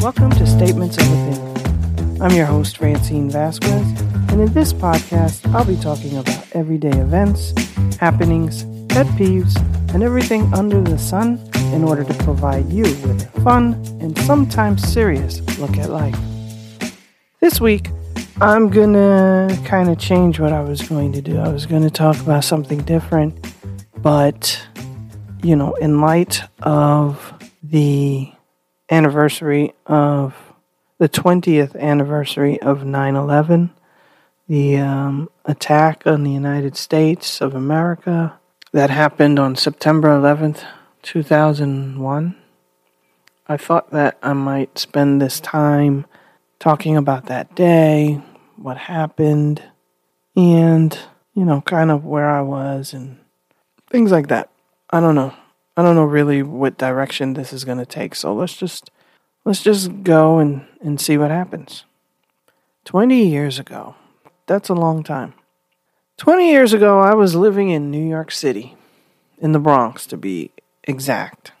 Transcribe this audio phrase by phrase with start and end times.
[0.00, 2.22] Welcome to Statements of Opinion.
[2.22, 7.52] I'm your host, Francine Vasquez, and in this podcast, I'll be talking about everyday events,
[7.98, 9.54] happenings, pet peeves,
[9.92, 11.38] and everything under the sun
[11.74, 16.18] in order to provide you with a fun and sometimes serious look at life.
[17.40, 17.90] This week,
[18.40, 21.36] I'm gonna kind of change what I was going to do.
[21.38, 23.54] I was going to talk about something different,
[23.98, 24.66] but
[25.42, 28.32] you know, in light of the
[28.90, 30.34] anniversary of
[30.98, 33.70] the 20th anniversary of 9 11,
[34.48, 38.38] the um, attack on the United States of America
[38.72, 40.64] that happened on September 11th,
[41.02, 42.36] 2001.
[43.48, 46.06] I thought that I might spend this time
[46.58, 48.20] talking about that day,
[48.56, 49.62] what happened,
[50.36, 50.96] and,
[51.34, 53.18] you know, kind of where I was and
[53.90, 54.50] things like that.
[54.90, 55.34] I don't know.
[55.80, 58.14] I don't know really what direction this is going to take.
[58.14, 58.90] So let's just
[59.46, 61.84] let's just go and, and see what happens.
[62.84, 63.94] 20 years ago.
[64.46, 65.32] That's a long time.
[66.18, 68.76] 20 years ago, I was living in New York City,
[69.38, 70.50] in the Bronx to be
[70.84, 71.52] exact.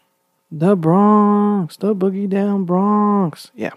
[0.52, 3.50] The Bronx, the boogie down Bronx.
[3.54, 3.72] Yeah.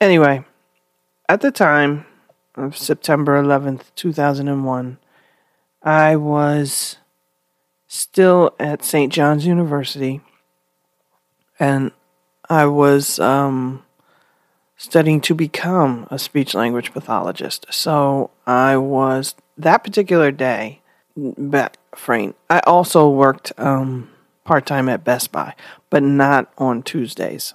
[0.00, 0.44] Anyway,
[1.28, 2.06] at the time,
[2.56, 4.98] of September 11th, 2001,
[5.80, 6.98] I was
[7.94, 9.12] still at St.
[9.12, 10.20] John's University
[11.60, 11.92] and
[12.50, 13.84] I was um,
[14.76, 17.66] studying to become a speech language pathologist.
[17.70, 20.80] So I was that particular day,
[21.16, 22.34] but Frame.
[22.50, 24.10] I also worked um,
[24.42, 25.54] part time at Best Buy,
[25.88, 27.54] but not on Tuesdays.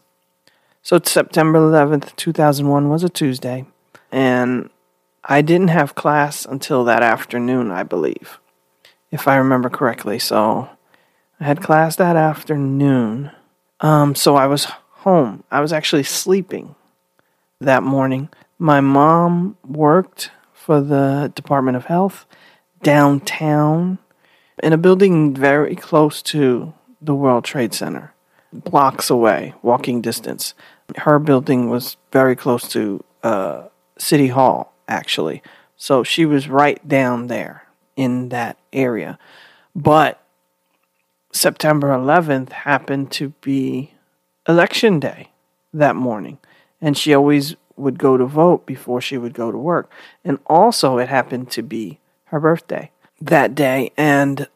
[0.81, 3.65] So September 11th, 2001 was a Tuesday,
[4.09, 4.69] and
[5.25, 8.39] I didn't have class until that afternoon, I believe,
[9.11, 10.19] if I remember correctly.
[10.19, 10.69] So
[11.39, 13.31] I had class that afternoon.
[13.79, 15.43] Um, so I was home.
[15.51, 16.75] I was actually sleeping
[17.59, 18.29] that morning.
[18.57, 22.25] My mom worked for the Department of Health
[22.83, 23.97] downtown
[24.61, 28.13] in a building very close to the World Trade Center,
[28.51, 30.53] blocks away, walking distance.
[30.97, 33.67] Her building was very close to uh,
[33.97, 35.41] City Hall actually.
[35.77, 37.68] So she was right down there
[37.99, 39.19] in that area.
[39.75, 40.23] But
[41.33, 43.93] September 11th happened to be
[44.47, 45.31] election day
[45.73, 46.37] that morning.
[46.79, 49.91] And she always would go to vote before she would go to work.
[50.23, 52.89] And also, it happened to be her birthday
[53.19, 53.91] that day.
[53.97, 54.47] And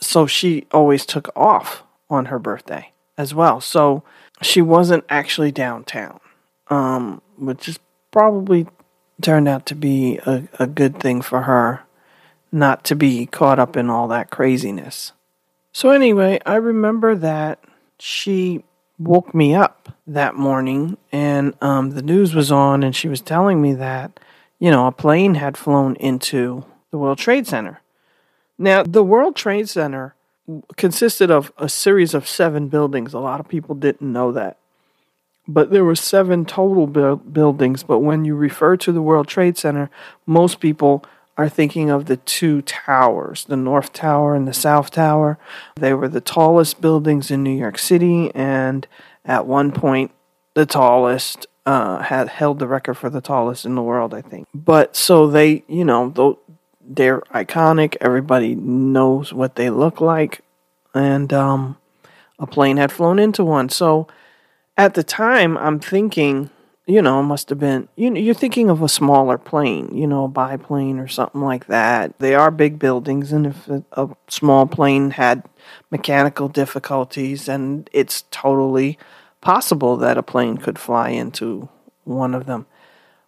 [0.00, 3.60] so she always took off on her birthday as well.
[3.60, 4.02] So
[4.40, 6.20] she wasn't actually downtown,
[6.68, 7.78] um, which is
[8.10, 8.66] probably
[9.20, 11.82] turned out to be a, a good thing for her
[12.50, 15.12] not to be caught up in all that craziness.
[15.72, 17.62] So, anyway, I remember that
[17.98, 18.64] she
[18.98, 23.60] woke me up that morning and um, the news was on, and she was telling
[23.62, 24.18] me that,
[24.58, 27.80] you know, a plane had flown into the World Trade Center.
[28.56, 30.14] Now, the World Trade Center
[30.76, 33.14] consisted of a series of seven buildings.
[33.14, 34.58] A lot of people didn't know that
[35.48, 37.82] but there were seven total bu- buildings.
[37.82, 39.90] But when you refer to the World Trade Center,
[40.26, 41.04] most people
[41.38, 45.38] are thinking of the two towers, the North Tower and the South Tower.
[45.76, 48.86] They were the tallest buildings in New York City, and
[49.24, 50.10] at one point,
[50.54, 54.48] the tallest uh, had held the record for the tallest in the world, I think.
[54.52, 56.36] But so they, you know,
[56.80, 57.96] they're iconic.
[58.00, 60.40] Everybody knows what they look like,
[60.92, 61.76] and um,
[62.40, 63.68] a plane had flown into one.
[63.68, 64.08] So
[64.76, 66.50] at the time, I'm thinking,
[66.88, 70.24] you know, must have been, you know, you're thinking of a smaller plane, you know,
[70.24, 72.18] a biplane or something like that.
[72.18, 75.44] They are big buildings, and if a, a small plane had
[75.90, 78.98] mechanical difficulties, and it's totally
[79.42, 81.68] possible that a plane could fly into
[82.04, 82.64] one of them.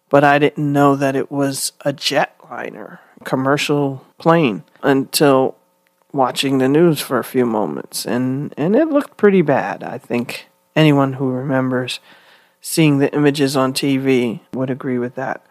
[0.09, 5.55] But I didn't know that it was a jetliner, commercial plane, until
[6.11, 9.83] watching the news for a few moments, and and it looked pretty bad.
[9.83, 11.99] I think anyone who remembers
[12.61, 15.43] seeing the images on TV would agree with that.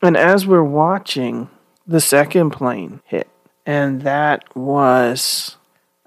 [0.00, 1.50] And as we're watching,
[1.86, 3.28] the second plane hit.
[3.66, 5.56] And that was,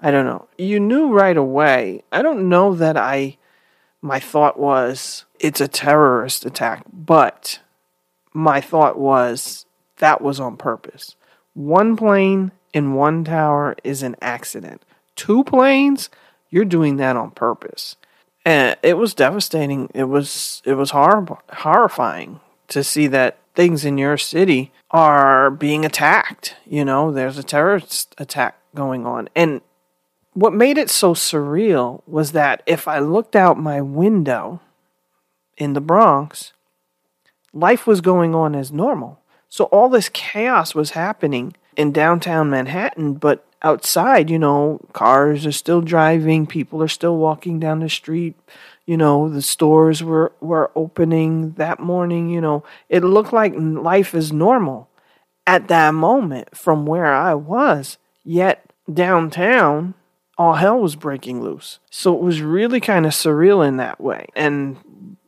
[0.00, 2.02] I don't know, you knew right away.
[2.10, 3.36] I don't know that I,
[4.00, 7.60] my thought was, it's a terrorist attack, but
[8.32, 9.66] my thought was,
[9.98, 11.16] that was on purpose.
[11.54, 14.82] One plane in one tower is an accident.
[15.16, 16.08] Two planes,
[16.50, 17.96] you're doing that on purpose
[18.48, 19.90] and it was devastating.
[19.92, 25.84] It was it was horrible, horrifying to see that things in your city are being
[25.84, 26.56] attacked.
[26.66, 29.60] You know, there's a terrorist attack going on, and
[30.32, 34.60] what made it so surreal was that if I looked out my window
[35.58, 36.54] in the Bronx,
[37.52, 39.20] life was going on as normal.
[39.50, 45.52] So all this chaos was happening in downtown Manhattan, but outside, you know, cars are
[45.52, 48.36] still driving, people are still walking down the street,
[48.86, 52.64] you know, the stores were were opening that morning, you know.
[52.88, 54.88] It looked like life is normal
[55.46, 57.98] at that moment from where I was.
[58.24, 59.94] Yet downtown,
[60.38, 61.80] all hell was breaking loose.
[61.90, 64.26] So it was really kind of surreal in that way.
[64.34, 64.78] And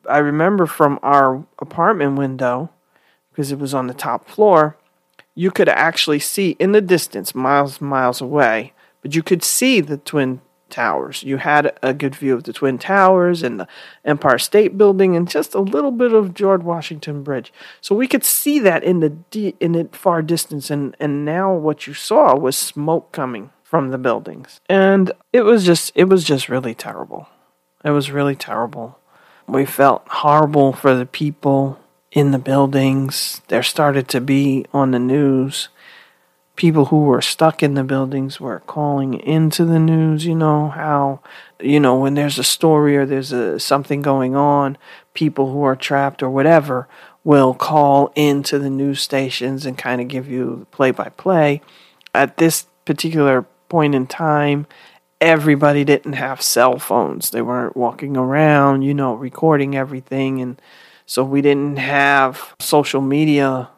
[0.09, 2.71] I remember from our apartment window,
[3.31, 4.77] because it was on the top floor,
[5.40, 9.96] you could actually see in the distance, miles miles away, but you could see the
[9.96, 11.22] twin towers.
[11.22, 13.69] You had a good view of the twin towers and the
[14.04, 17.54] Empire State Building and just a little bit of George Washington Bridge.
[17.81, 21.86] So we could see that in the in the far distance and and now what
[21.86, 24.60] you saw was smoke coming from the buildings.
[24.69, 27.28] And it was just it was just really terrible.
[27.82, 28.98] It was really terrible.
[29.48, 31.80] We felt horrible for the people
[32.12, 33.40] in the buildings.
[33.48, 35.68] There started to be on the news
[36.60, 41.18] people who were stuck in the buildings were calling into the news, you know, how
[41.58, 44.76] you know, when there's a story or there's a something going on,
[45.14, 46.86] people who are trapped or whatever
[47.24, 51.62] will call into the news stations and kind of give you play by play.
[52.14, 54.66] At this particular point in time,
[55.18, 57.30] everybody didn't have cell phones.
[57.30, 60.60] They weren't walking around, you know, recording everything and
[61.10, 63.68] so we didn't have social media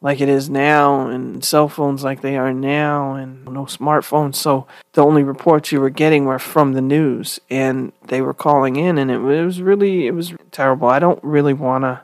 [0.00, 4.34] like it is now and cell phones like they are now and no smartphones.
[4.34, 8.74] So the only reports you were getting were from the news and they were calling
[8.74, 10.88] in and it was really it was terrible.
[10.88, 12.00] I don't really want to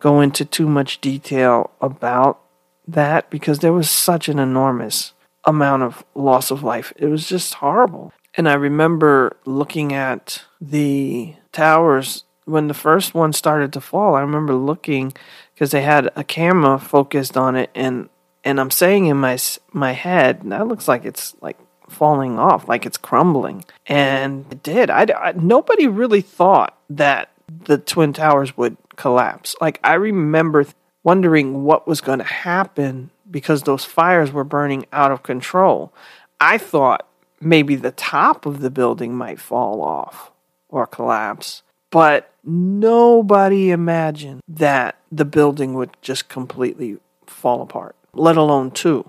[0.00, 2.40] go into too much detail about
[2.88, 5.12] that because there was such an enormous
[5.44, 6.92] amount of loss of life.
[6.96, 8.12] It was just horrible.
[8.34, 14.14] And I remember looking at the towers when the first one started to fall.
[14.14, 15.12] I remember looking
[15.54, 18.08] because they had a camera focused on it, and
[18.44, 19.38] and I'm saying in my
[19.72, 21.58] my head that looks like it's like
[21.88, 24.90] falling off, like it's crumbling, and it did.
[24.90, 27.30] I, I nobody really thought that
[27.64, 29.54] the twin towers would collapse.
[29.60, 30.66] Like I remember
[31.04, 35.92] wondering what was going to happen because those fires were burning out of control.
[36.40, 37.06] I thought
[37.40, 40.30] maybe the top of the building might fall off
[40.68, 48.70] or collapse, but nobody imagined that the building would just completely fall apart, let alone
[48.70, 49.08] two.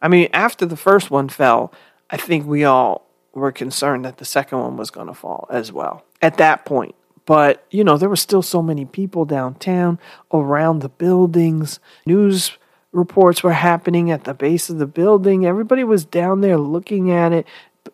[0.00, 1.72] I mean, after the first one fell,
[2.10, 5.72] I think we all were concerned that the second one was going to fall as
[5.72, 6.94] well at that point.
[7.24, 10.00] But, you know, there were still so many people downtown,
[10.32, 11.78] around the buildings.
[12.04, 12.58] News
[12.90, 15.46] reports were happening at the base of the building.
[15.46, 17.46] Everybody was down there looking at it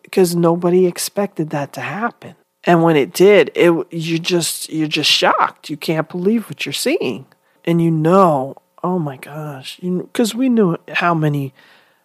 [0.03, 2.35] because nobody expected that to happen.
[2.65, 5.69] And when it did, it you just you're just shocked.
[5.69, 7.25] You can't believe what you're seeing.
[7.65, 9.79] And you know, oh my gosh,
[10.13, 11.53] cuz we knew how many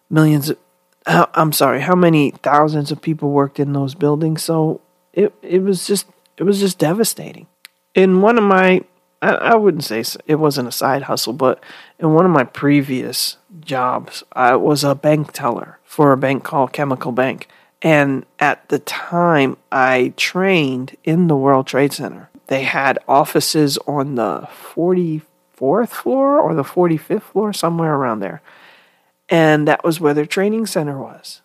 [0.09, 0.57] millions of,
[1.05, 4.43] how, I'm sorry, how many thousands of people worked in those buildings.
[4.43, 4.81] So
[5.13, 6.07] it it was just
[6.37, 7.47] it was just devastating.
[7.93, 8.81] In one of my
[9.21, 11.63] I, I wouldn't say it wasn't a side hustle, but
[11.99, 16.73] in one of my previous jobs, I was a bank teller for a bank called
[16.73, 17.47] Chemical Bank.
[17.85, 22.31] And at the time, I trained in the World Trade Center.
[22.47, 28.41] They had offices on the 44th floor or the 45th floor, somewhere around there.
[29.29, 31.43] And that was where their training center was.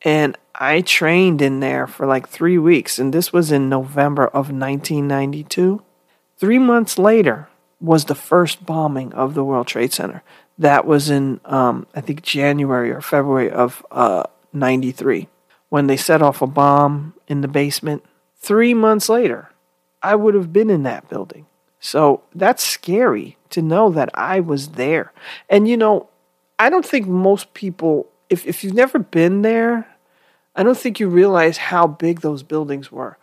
[0.00, 4.50] And I trained in there for like three weeks, and this was in November of
[4.50, 5.82] 1992.
[6.38, 10.22] Three months later was the first bombing of the World Trade Center.
[10.56, 14.22] That was in, um, I think, January or February of uh,
[14.54, 15.28] 93
[15.68, 18.04] when they set off a bomb in the basement.
[18.36, 19.50] Three months later,
[20.02, 21.46] I would have been in that building.
[21.80, 25.12] So that's scary to know that I was there.
[25.48, 26.08] And you know,
[26.58, 29.86] I don't think most people, if, if you've never been there,
[30.56, 33.16] I don't think you realize how big those buildings were.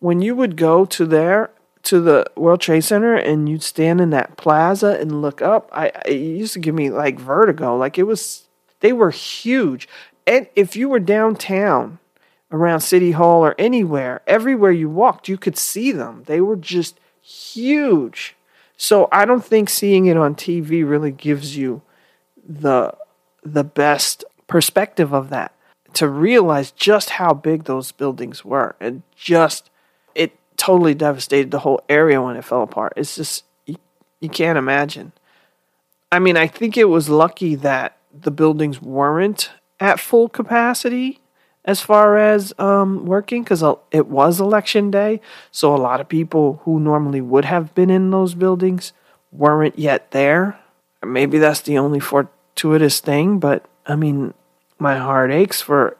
[0.00, 1.50] When you would go to there,
[1.84, 5.92] to the World Trade Center, and you'd stand in that plaza and look up, I
[6.04, 7.76] it used to give me like vertigo.
[7.76, 8.48] Like it was,
[8.80, 9.88] they were huge
[10.30, 11.98] and if you were downtown
[12.52, 16.22] around City Hall or anywhere, everywhere you walked, you could see them.
[16.26, 18.36] They were just huge.
[18.76, 21.82] So I don't think seeing it on TV really gives you
[22.48, 22.94] the
[23.42, 25.52] the best perspective of that
[25.94, 29.68] to realize just how big those buildings were and just
[30.14, 32.92] it totally devastated the whole area when it fell apart.
[32.96, 33.76] It's just you,
[34.20, 35.10] you can't imagine.
[36.12, 41.18] I mean, I think it was lucky that the buildings weren't at full capacity
[41.64, 45.20] as far as um, working because it was election day.
[45.50, 48.92] So a lot of people who normally would have been in those buildings
[49.32, 50.58] weren't yet there.
[51.04, 54.34] Maybe that's the only fortuitous thing, but I mean,
[54.78, 55.96] my heart aches for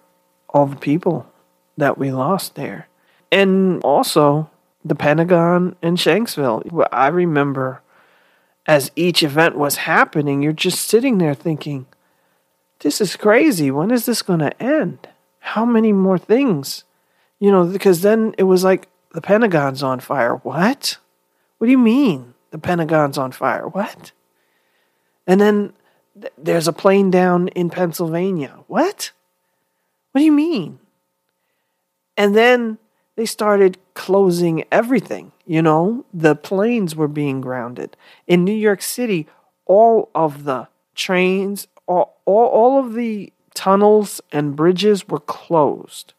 [0.49, 1.27] all the people
[1.77, 2.89] that we lost there.
[3.33, 4.51] And also
[4.85, 6.87] the Pentagon in Shanksville.
[6.93, 7.83] I remember
[8.67, 11.87] as each event was happening, you're just sitting there thinking,
[12.81, 13.71] this is crazy.
[13.71, 15.09] When is this going to end?
[15.41, 16.85] How many more things?
[17.39, 20.37] You know, because then it was like the Pentagon's on fire.
[20.37, 20.99] What?
[21.59, 23.69] What do you mean the Pentagon's on fire?
[23.69, 24.13] What?
[25.27, 25.73] And then
[26.21, 28.59] th- there's a plane down in Pennsylvania.
[28.67, 29.13] What?
[30.13, 30.79] What do you mean?
[32.17, 32.79] And then
[33.17, 35.33] they started closing everything.
[35.47, 37.97] You know, the planes were being grounded.
[38.27, 39.27] In New York City,
[39.67, 46.15] all of the trains, all, all, of the tunnels and bridges were closed.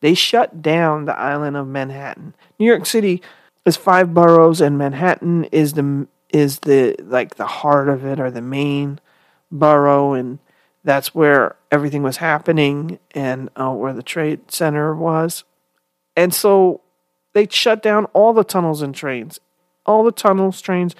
[0.00, 2.34] They shut down the island of Manhattan.
[2.58, 3.22] New York City
[3.64, 8.30] is five boroughs, and Manhattan is the is the like the heart of it or
[8.30, 8.98] the main
[9.50, 10.38] borough, and
[10.82, 15.44] that's where everything was happening and uh, where the trade center was.
[16.16, 16.80] And so
[17.32, 19.40] they shut down all the tunnels and trains,
[19.86, 20.94] all the tunnels, trains,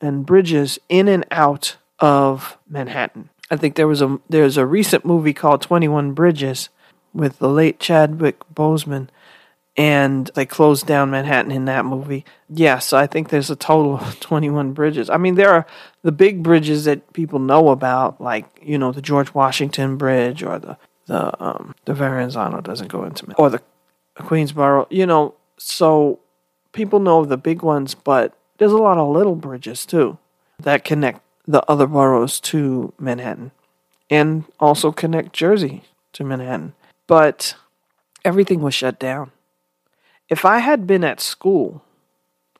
[0.00, 3.30] and bridges in and out of Manhattan.
[3.50, 6.68] I think there was a there's a recent movie called Twenty One Bridges
[7.12, 9.08] with the late Chadwick Boseman,
[9.76, 12.24] and they closed down Manhattan in that movie.
[12.48, 15.10] Yeah, so I think there's a total of 21 bridges.
[15.10, 15.66] I mean, there are
[16.02, 20.58] the big bridges that people know about, like you know the George Washington Bridge or
[20.58, 23.62] the the um, the Verrazano doesn't go into or the
[24.16, 24.86] Queensboro.
[24.90, 26.20] You know, so
[26.72, 30.18] people know the big ones, but there's a lot of little bridges too
[30.60, 33.50] that connect the other boroughs to Manhattan
[34.10, 35.82] and also connect Jersey
[36.12, 36.74] to Manhattan.
[37.06, 37.54] But
[38.24, 39.30] everything was shut down.
[40.28, 41.82] If I had been at school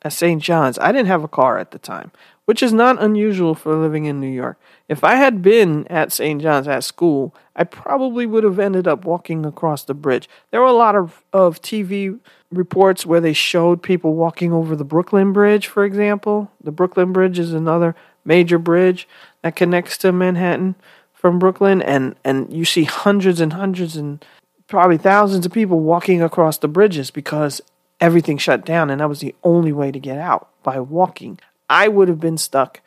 [0.03, 0.43] at St.
[0.43, 2.13] John's, I didn't have a car at the time,
[2.45, 4.59] which is not unusual for living in New York.
[4.87, 6.43] If I had been at St.
[6.43, 10.29] John's at school, I probably would have ended up walking across the bridge.
[10.51, 12.21] There were a lot of, of TV
[12.53, 16.51] reports where they showed people walking over the Brooklyn Bridge, for example.
[16.63, 19.09] The Brooklyn Bridge is another major bridge
[19.43, 20.75] that connects to Manhattan
[21.13, 24.25] from Brooklyn, and, and you see hundreds and hundreds and
[24.67, 27.61] probably thousands of people walking across the bridges because
[28.01, 31.39] everything shut down, and that was the only way to get out by walking.
[31.69, 32.81] I would have been stuck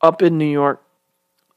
[0.00, 0.82] up in New York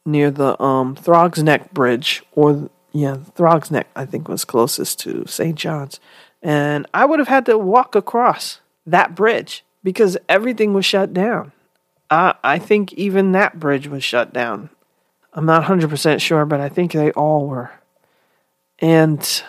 [0.05, 5.25] near the um, Throgs Neck Bridge, or yeah, Throgs Neck, I think was closest to
[5.27, 5.55] St.
[5.55, 5.99] John's.
[6.41, 11.51] And I would have had to walk across that bridge because everything was shut down.
[12.09, 14.69] I, I think even that bridge was shut down.
[15.33, 17.71] I'm not 100% sure, but I think they all were.
[18.79, 19.43] And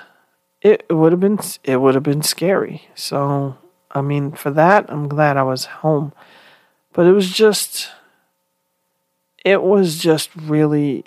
[0.60, 2.88] it would have been it would have been scary.
[2.94, 3.56] So,
[3.90, 6.12] I mean, for that, I'm glad I was home.
[6.92, 7.90] But it was just
[9.44, 11.04] it was just really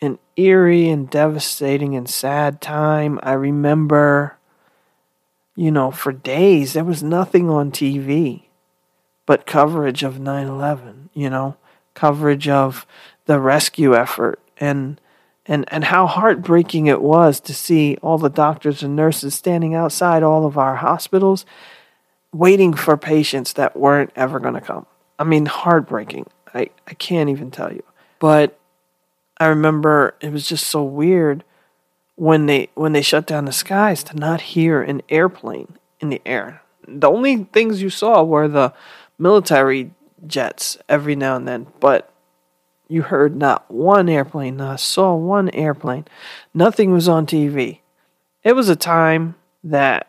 [0.00, 3.20] an eerie and devastating and sad time.
[3.22, 4.38] I remember
[5.58, 8.47] you know, for days there was nothing on TV
[9.28, 11.54] but coverage of 9/11, you know,
[11.92, 12.86] coverage of
[13.26, 14.98] the rescue effort and
[15.44, 20.22] and and how heartbreaking it was to see all the doctors and nurses standing outside
[20.22, 21.44] all of our hospitals
[22.32, 24.86] waiting for patients that weren't ever going to come.
[25.18, 26.26] I mean, heartbreaking.
[26.54, 27.82] I I can't even tell you.
[28.18, 28.58] But
[29.38, 31.44] I remember it was just so weird
[32.16, 36.22] when they when they shut down the skies to not hear an airplane in the
[36.24, 36.62] air.
[36.90, 38.72] The only things you saw were the
[39.18, 39.90] military
[40.26, 42.12] jets every now and then, but
[42.88, 46.06] you heard not one airplane, not saw one airplane.
[46.54, 47.80] Nothing was on TV.
[48.42, 50.08] It was a time that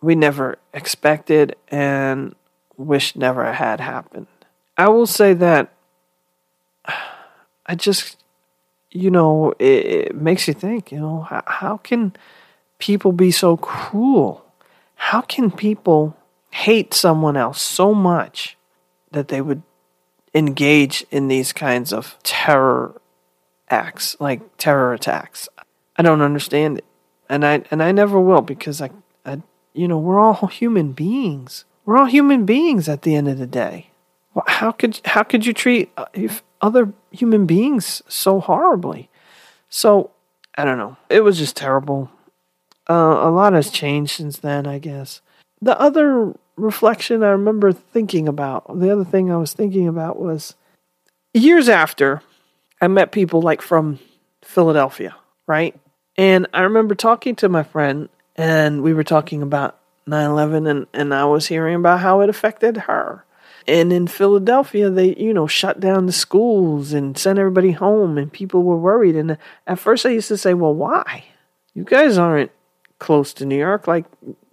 [0.00, 2.34] we never expected and
[2.76, 4.28] wish never had happened.
[4.76, 5.72] I will say that
[7.66, 8.16] I just
[8.92, 12.12] you know, it, it makes you think, you know, how, how can
[12.78, 14.44] people be so cruel?
[14.94, 16.16] How can people
[16.52, 18.56] hate someone else so much
[19.10, 19.62] that they would
[20.34, 23.00] engage in these kinds of terror
[23.68, 25.48] acts, like terror attacks?
[25.96, 26.84] I don't understand it.
[27.28, 28.90] And I and I never will because I,
[29.24, 29.42] I
[29.72, 31.64] you know, we're all human beings.
[31.84, 33.90] We're all human beings at the end of the day.
[34.46, 36.06] How could how could you treat uh,
[36.62, 39.10] other human beings so horribly.
[39.68, 40.10] So,
[40.56, 40.96] I don't know.
[41.10, 42.10] It was just terrible.
[42.88, 45.20] Uh, a lot has changed since then, I guess.
[45.60, 50.54] The other reflection I remember thinking about, the other thing I was thinking about was
[51.34, 52.22] years after
[52.80, 53.98] I met people like from
[54.42, 55.16] Philadelphia,
[55.46, 55.78] right?
[56.16, 60.86] And I remember talking to my friend, and we were talking about 9 11, and,
[60.92, 63.24] and I was hearing about how it affected her.
[63.66, 68.32] And in Philadelphia, they, you know, shut down the schools and sent everybody home, and
[68.32, 69.14] people were worried.
[69.14, 71.24] And at first, I used to say, well, why?
[71.74, 72.50] You guys aren't
[72.98, 73.86] close to New York.
[73.86, 74.06] Like,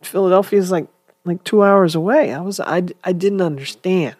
[0.03, 0.87] Philadelphia is like,
[1.29, 2.33] like two hours away.
[2.33, 4.15] I was, I, I didn't understand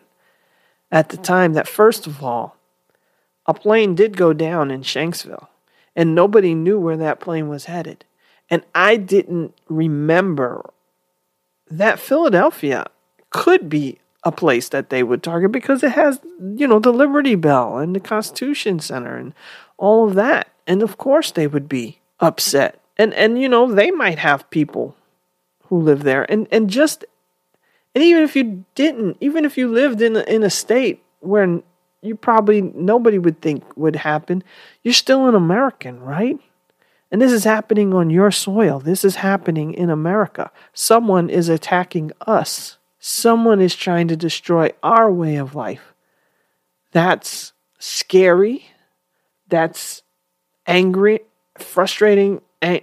[0.91, 2.55] at the time that, first of all,
[3.45, 5.47] a plane did go down in Shanksville,
[5.95, 8.05] and nobody knew where that plane was headed.
[8.49, 10.69] And I didn't remember
[11.69, 12.87] that Philadelphia
[13.29, 16.19] could be a place that they would target because it has,
[16.55, 19.33] you know, the Liberty Bell and the Constitution Center and
[19.77, 20.49] all of that.
[20.67, 22.79] And of course they would be upset.
[22.97, 24.95] And and you know, they might have people
[25.69, 26.29] who live there.
[26.29, 27.05] And and just
[27.95, 31.61] and even if you didn't, even if you lived in a, in a state where
[32.01, 34.43] you probably nobody would think would happen,
[34.83, 36.39] you're still an American, right?
[37.11, 38.79] And this is happening on your soil.
[38.79, 40.51] This is happening in America.
[40.73, 42.77] Someone is attacking us.
[42.99, 45.93] Someone is trying to destroy our way of life.
[46.91, 48.65] That's scary.
[49.47, 50.03] That's
[50.67, 51.21] angry,
[51.57, 52.81] frustrating, and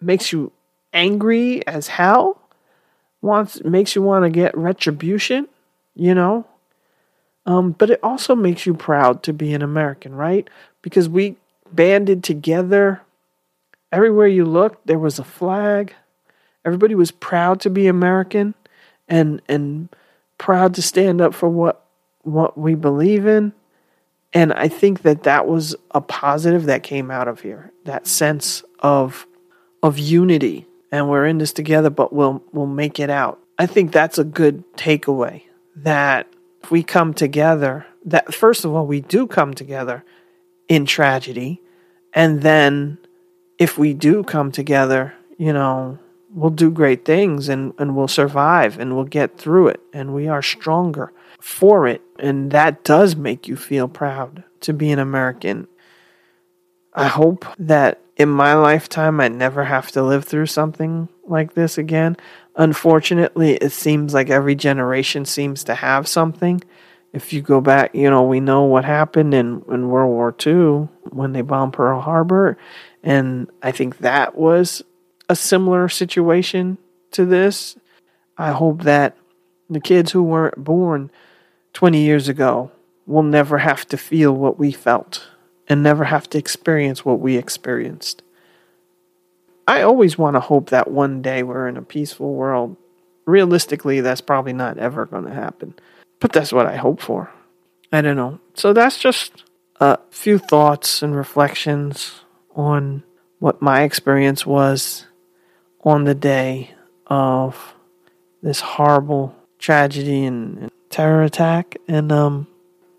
[0.00, 0.52] makes you
[0.94, 2.40] angry as hell.
[3.20, 5.48] Wants makes you want to get retribution,
[5.94, 6.46] you know?
[7.46, 10.48] Um, but it also makes you proud to be an American, right?
[10.80, 11.36] Because we
[11.70, 13.02] banded together.
[13.92, 15.94] Everywhere you looked, there was a flag.
[16.64, 18.54] Everybody was proud to be American
[19.08, 19.88] and and
[20.38, 21.84] proud to stand up for what
[22.22, 23.52] what we believe in.
[24.32, 27.72] And I think that that was a positive that came out of here.
[27.84, 29.26] That sense of
[29.82, 33.40] of unity and we're in this together but we'll we'll make it out.
[33.58, 35.42] I think that's a good takeaway
[35.76, 36.26] that
[36.62, 40.04] if we come together that first of all we do come together
[40.68, 41.60] in tragedy
[42.14, 42.98] and then
[43.58, 45.98] if we do come together, you know,
[46.30, 50.28] we'll do great things and, and we'll survive and we'll get through it and we
[50.28, 52.02] are stronger for it.
[52.18, 55.68] And that does make you feel proud to be an American.
[56.94, 61.76] I hope that in my lifetime I never have to live through something like this
[61.76, 62.16] again.
[62.56, 66.62] Unfortunately, it seems like every generation seems to have something.
[67.12, 70.88] If you go back, you know, we know what happened in, in World War II
[71.10, 72.56] when they bombed Pearl Harbor.
[73.02, 74.82] And I think that was
[75.28, 76.78] a similar situation
[77.12, 77.76] to this.
[78.36, 79.16] I hope that
[79.70, 81.10] the kids who weren't born
[81.72, 82.70] 20 years ago
[83.06, 85.28] will never have to feel what we felt
[85.68, 88.22] and never have to experience what we experienced.
[89.66, 92.76] I always want to hope that one day we're in a peaceful world.
[93.24, 95.74] Realistically, that's probably not ever going to happen,
[96.20, 97.30] but that's what I hope for.
[97.90, 98.40] I don't know.
[98.54, 99.44] So that's just
[99.80, 102.20] a few thoughts and reflections
[102.54, 103.02] on
[103.38, 105.06] what my experience was
[105.82, 106.74] on the day
[107.06, 107.74] of
[108.42, 111.76] this horrible tragedy and, and terror attack.
[111.88, 112.46] And um,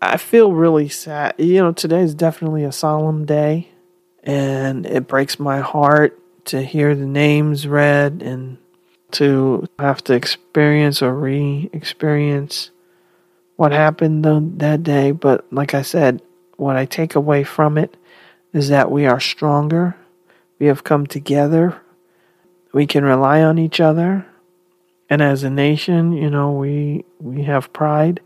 [0.00, 1.34] I feel really sad.
[1.38, 3.70] You know, today is definitely a solemn day,
[4.22, 8.58] and it breaks my heart to hear the names read and
[9.12, 12.70] to have to experience or re experience
[13.56, 14.24] what happened
[14.60, 15.12] that day.
[15.12, 16.22] But like I said,
[16.56, 17.96] what I take away from it
[18.52, 19.96] is that we are stronger.
[20.58, 21.80] We have come together
[22.76, 24.26] we can rely on each other.
[25.08, 28.20] And as a nation, you know, we we have pride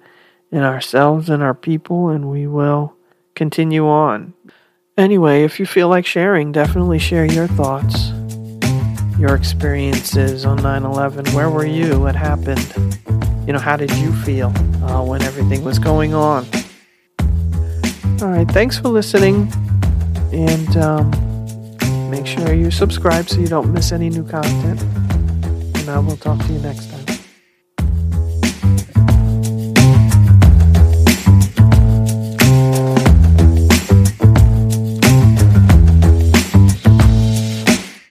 [0.51, 2.95] in ourselves and our people and we will
[3.35, 4.35] continue on.
[4.97, 8.11] Anyway, if you feel like sharing, definitely share your thoughts,
[9.19, 11.27] your experiences on 9 11.
[11.33, 12.01] Where were you?
[12.01, 12.75] What happened?
[13.47, 14.49] You know, how did you feel
[14.85, 16.47] uh, when everything was going on?
[18.21, 19.51] All right, thanks for listening.
[20.33, 21.31] And, um,
[22.11, 24.83] Make sure you subscribe so you don't miss any new content.
[25.79, 26.89] And I will talk to you next time.